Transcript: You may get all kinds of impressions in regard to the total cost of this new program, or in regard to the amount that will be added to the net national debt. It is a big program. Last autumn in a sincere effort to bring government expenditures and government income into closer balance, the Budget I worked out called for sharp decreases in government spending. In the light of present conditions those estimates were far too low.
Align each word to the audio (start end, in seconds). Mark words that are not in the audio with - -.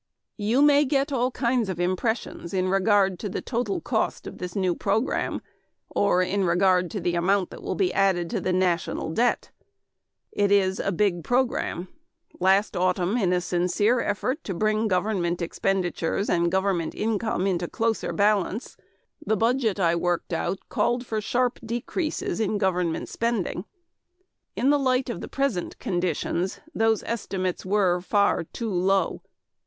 You 0.39 0.63
may 0.63 0.83
get 0.83 1.11
all 1.11 1.29
kinds 1.29 1.69
of 1.69 1.79
impressions 1.79 2.55
in 2.55 2.69
regard 2.69 3.19
to 3.19 3.29
the 3.29 3.39
total 3.39 3.79
cost 3.79 4.25
of 4.25 4.39
this 4.39 4.55
new 4.55 4.73
program, 4.73 5.43
or 5.91 6.23
in 6.23 6.43
regard 6.43 6.89
to 6.89 6.99
the 6.99 7.13
amount 7.13 7.51
that 7.51 7.61
will 7.61 7.75
be 7.75 7.93
added 7.93 8.27
to 8.31 8.41
the 8.41 8.51
net 8.51 8.67
national 8.71 9.11
debt. 9.11 9.51
It 10.31 10.51
is 10.51 10.79
a 10.79 10.91
big 10.91 11.23
program. 11.23 11.87
Last 12.39 12.75
autumn 12.75 13.15
in 13.15 13.31
a 13.31 13.39
sincere 13.39 13.99
effort 13.99 14.43
to 14.45 14.55
bring 14.55 14.87
government 14.87 15.39
expenditures 15.39 16.31
and 16.31 16.51
government 16.51 16.95
income 16.95 17.45
into 17.45 17.67
closer 17.67 18.11
balance, 18.11 18.77
the 19.23 19.37
Budget 19.37 19.79
I 19.79 19.95
worked 19.95 20.33
out 20.33 20.57
called 20.67 21.05
for 21.05 21.21
sharp 21.21 21.59
decreases 21.63 22.39
in 22.39 22.57
government 22.57 23.07
spending. 23.07 23.65
In 24.55 24.71
the 24.71 24.79
light 24.79 25.11
of 25.11 25.21
present 25.29 25.77
conditions 25.77 26.59
those 26.73 27.03
estimates 27.03 27.63
were 27.67 28.01
far 28.01 28.45
too 28.45 28.71
low. 28.71 29.21